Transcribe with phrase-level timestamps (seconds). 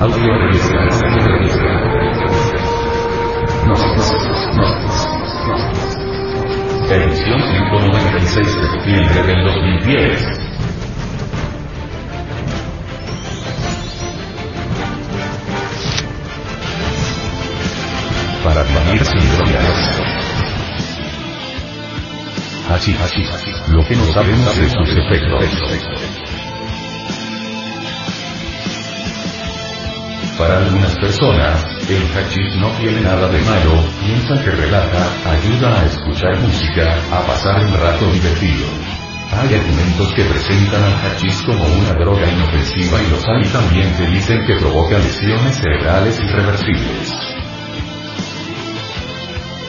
[0.00, 0.32] Audio.
[6.90, 10.24] Edición 196 de septiembre del 2010.
[18.42, 20.00] Para vivir sin drogas.
[22.70, 23.22] Así, así.
[23.70, 26.09] Lo que no sabemos de sus efectos.
[30.40, 35.04] Para algunas personas, el hachís no tiene nada de malo, piensan que relaja,
[35.36, 38.64] ayuda a escuchar música, a pasar un rato divertido.
[39.36, 44.06] Hay argumentos que presentan al hachís como una droga inofensiva y los hay también que
[44.06, 47.12] dicen que provoca lesiones cerebrales irreversibles.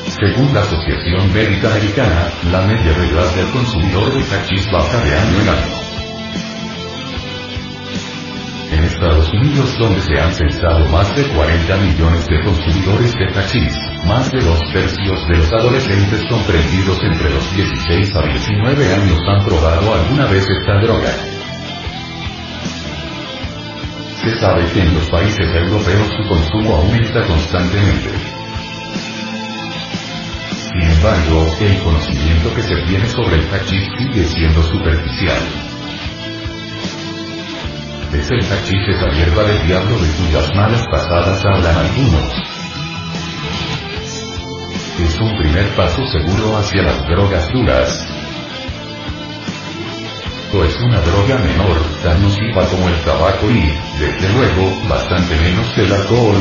[0.08, 5.18] Según la Asociación Médica Americana, la media de edad del consumidor de hachís baja de
[5.18, 5.91] año en año.
[9.02, 14.32] Estados Unidos donde se han censado más de 40 millones de consumidores de hachís, más
[14.32, 19.96] de dos tercios de los adolescentes comprendidos entre los 16 a 19 años han probado
[19.96, 21.10] alguna vez esta droga.
[24.22, 28.12] Se sabe que en los países europeos su consumo aumenta constantemente.
[30.62, 35.60] Sin embargo, el conocimiento que se tiene sobre el hachís sigue siendo superficial.
[38.13, 42.34] Es el hachís esa hierba del diablo de cuyas malas pasadas hablan algunos.
[44.99, 48.07] Es un primer paso seguro hacia las drogas duras.
[50.54, 55.71] O es una droga menor, tan nociva como el tabaco y, desde luego, bastante menos
[55.73, 56.35] que el alcohol.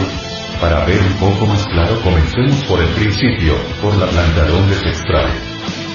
[0.60, 4.88] Para ver un poco más claro comencemos por el principio, por la planta donde se
[4.88, 5.49] extrae.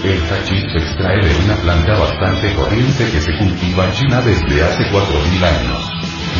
[0.05, 4.61] El hachís se extrae de una planta bastante corriente que se cultiva en China desde
[4.61, 5.89] hace 4.000 años.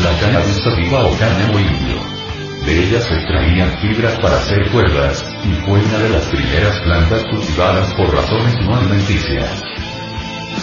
[0.04, 1.98] La cannabis sativa o cáñamo indio.
[2.64, 7.24] De ella se extraían fibras para hacer cuerdas, y fue una de las primeras plantas
[7.24, 9.60] cultivadas por razones no alimenticias.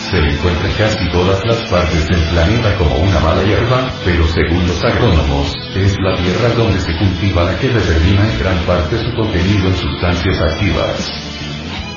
[0.09, 4.65] Se encuentra en casi todas las partes del planeta como una mala hierba, pero según
[4.65, 9.11] los agrónomos, es la tierra donde se cultiva la que determina en gran parte su
[9.13, 11.32] contenido en sustancias activas.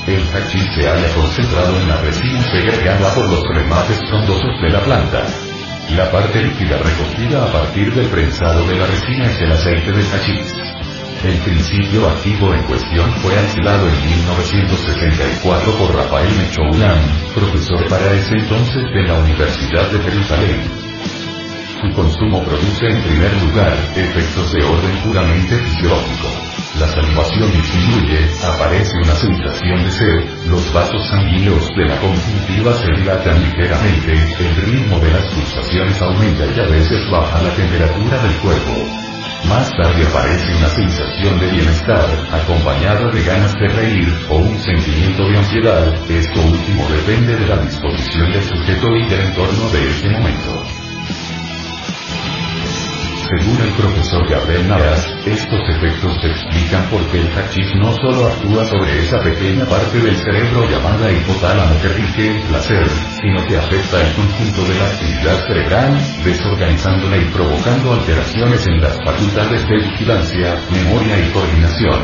[0.07, 4.81] El hachís se halla concentrado en la resina segregada por los remates frondosos de la
[4.81, 5.27] planta.
[5.97, 10.03] La parte líquida recogida a partir del prensado de la resina es el aceite de
[10.03, 10.55] hachís.
[11.25, 16.99] El principio activo en cuestión fue aislado en 1964 por Rafael Mechoulam,
[17.35, 20.86] profesor para ese entonces de la Universidad de Jerusalén.
[21.87, 26.29] Su consumo produce en primer lugar efectos de orden puramente fisiológico.
[26.81, 32.91] La salivación disminuye, aparece una sensación de sed, los vasos sanguíneos de la conjuntiva se
[32.91, 38.35] dilatan ligeramente, el ritmo de las pulsaciones aumenta y a veces baja la temperatura del
[38.39, 38.73] cuerpo.
[39.49, 45.23] Más tarde aparece una sensación de bienestar, acompañada de ganas de reír, o un sentimiento
[45.29, 50.09] de ansiedad, esto último depende de la disposición del sujeto y del entorno de este
[50.11, 50.76] momento.
[53.27, 58.65] Según el profesor Gabriel Navas, estos efectos se explican porque el hachís no solo actúa
[58.65, 62.87] sobre esa pequeña parte del cerebro llamada hipotálamo que rige el placer,
[63.21, 68.97] sino que afecta el conjunto de la actividad cerebral, desorganizándola y provocando alteraciones en las
[69.05, 72.01] facultades de vigilancia, memoria y coordinación.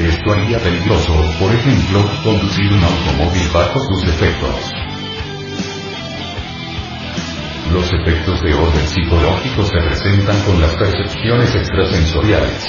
[0.00, 4.81] Esto haría peligroso, por ejemplo, conducir un automóvil bajo sus efectos.
[7.72, 12.68] Los efectos de orden psicológico se presentan con las percepciones extrasensoriales.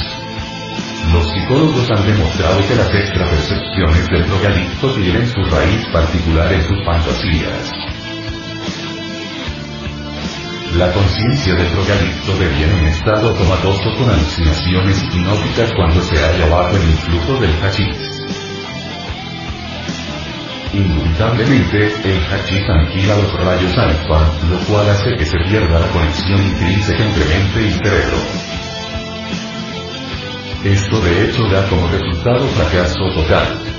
[1.12, 6.86] Los psicólogos han demostrado que las extrapercepciones del drogadicto tienen su raíz particular en sus
[6.86, 7.72] fantasías.
[10.78, 16.78] La conciencia del drogadicto deviene un estado comatoso con alucinaciones hipnóticas cuando se halla bajo
[16.78, 18.13] el influjo del hachís.
[20.74, 26.42] Indubitablemente, el hachís aniquila los rayos alfa, lo cual hace que se pierda la conexión
[26.42, 28.18] intrínseca entre mente y cerebro.
[30.64, 33.73] Esto de hecho da como resultado fracaso total.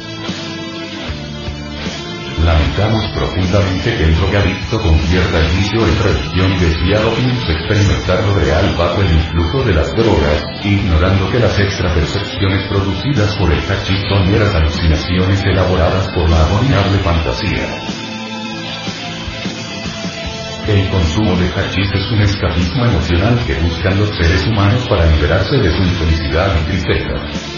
[2.76, 8.34] Lamentamos profundamente que el drogadicto convierta el vicio en religión y desviado piensa experimentar lo
[8.34, 14.00] real bajo el influjo de las drogas, ignorando que las extrapercepciones producidas por el hachís
[14.08, 17.78] son meras alucinaciones elaboradas por la abominable fantasía.
[20.66, 25.56] El consumo de hachís es un escapismo emocional que buscan los seres humanos para liberarse
[25.58, 27.53] de su infelicidad y tristeza.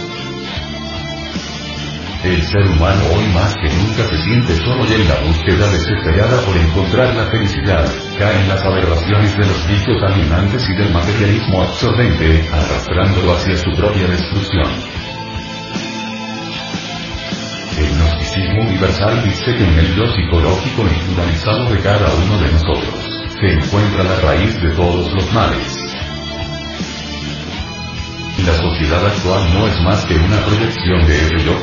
[2.24, 6.40] El ser humano hoy más que nunca se siente solo y en la búsqueda desesperada
[6.44, 7.86] por encontrar la felicidad,
[8.18, 13.70] cae en las aberraciones de los vicios alienantes y del materialismo absorbente, arrastrándolo hacia su
[13.72, 14.66] propia destrucción.
[17.78, 23.16] El gnosticismo universal dice que en el yo psicológico naturalizado de cada uno de nosotros,
[23.38, 25.75] se encuentra la raíz de todos los males.
[28.46, 31.56] La sociedad actual no es más que una proyección de ese yo.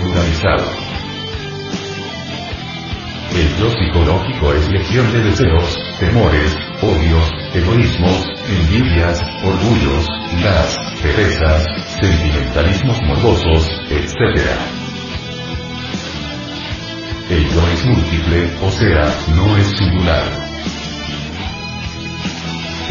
[3.34, 10.10] El yo psicológico es legión de deseos, temores, odios, egoísmos, envidias, orgullos,
[10.44, 11.66] las, perezas,
[12.02, 14.42] sentimentalismos morbosos, etc.
[17.30, 20.43] El yo es múltiple, o sea, no es singular.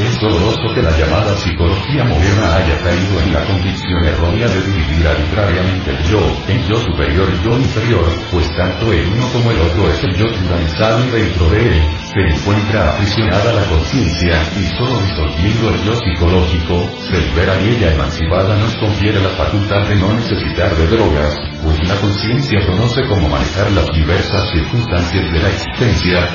[0.03, 5.07] Es doloroso que la llamada psicología moderna haya caído en la condición errónea de dividir
[5.07, 9.61] arbitrariamente el yo, en yo superior y yo inferior, pues tanto el uno como el
[9.61, 11.83] otro es el yo pluralizado y dentro de él,
[12.13, 18.57] se encuentra aprisionada la conciencia, y solo disolviendo el yo psicológico, libera y ella emancipada
[18.57, 23.71] nos confiere la facultad de no necesitar de drogas, pues la conciencia conoce cómo manejar
[23.73, 26.29] las diversas circunstancias de la existencia,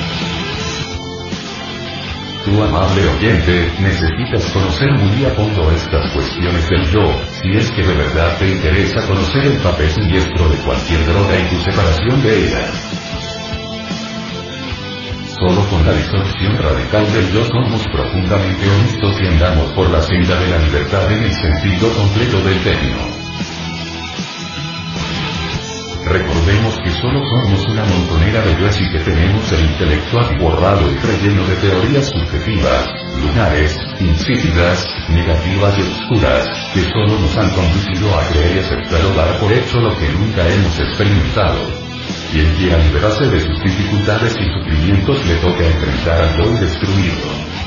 [2.48, 7.82] tu amable oyente, necesitas conocer muy a fondo estas cuestiones del yo, si es que
[7.82, 12.44] de verdad te interesa conocer el papel siniestro de cualquier droga y tu separación de
[12.44, 12.72] ella.
[15.38, 20.40] Solo con la distorsión radical del yo somos profundamente honestos y andamos por la senda
[20.40, 23.27] de la libertad en el sentido completo del término.
[26.10, 30.96] Recordemos que solo somos una montonera de yo y que tenemos el intelecto borrado y
[30.96, 32.88] relleno de teorías subjetivas,
[33.20, 39.14] lunares, insípidas, negativas y oscuras, que solo nos han conducido a creer y aceptar o
[39.14, 41.58] dar por hecho lo que nunca hemos experimentado.
[42.32, 47.57] Quien quiera liberarse de sus dificultades y sufrimientos le toca enfrentar al yo y destruirlo.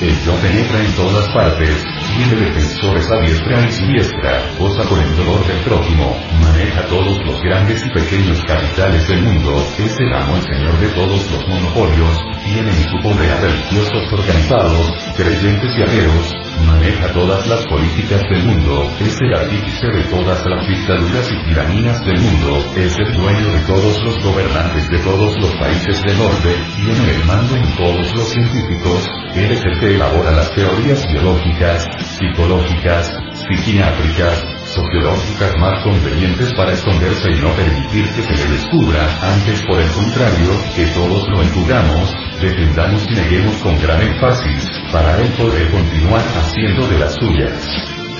[0.00, 1.84] El yo penetra en todas partes,
[2.14, 7.40] tiene defensores a diestra y siniestra, goza con el dolor del prójimo, maneja todos los
[7.42, 12.16] grandes y pequeños capitales del mundo, es el amo y señor de todos los monopolios,
[12.44, 18.44] tiene en su poder a religiosos organizados, creyentes y ateos, maneja todas las políticas del
[18.44, 23.52] mundo, es el artífice de todas las dictaduras y tiranías del mundo, es el dueño
[23.52, 28.14] de todos los gobernantes de todos los países del norte, tiene el mando en todos
[28.14, 31.86] los científicos, él es el que elabora las teorías biológicas,
[32.18, 39.62] psicológicas, psiquiátricas, sociológicas más convenientes para esconderse y no permitir que se le descubra, antes
[39.62, 45.28] por el contrario, que todos lo encubramos, defendamos y neguemos con gran énfasis, para él
[45.32, 47.66] poder continuar haciendo de las suyas.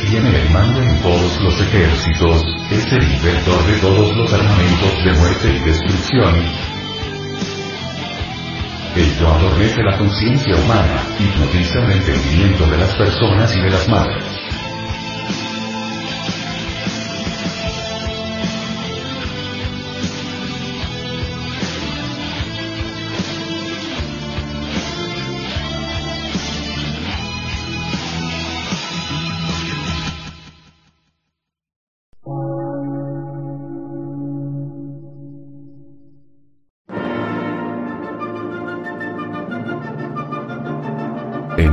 [0.09, 5.13] Tiene el mando en todos los ejércitos, es el inventor de todos los armamentos de
[5.15, 6.69] muerte y destrucción,
[9.19, 14.38] yo adormece la conciencia humana, hipnotiza el entendimiento de las personas y de las madres.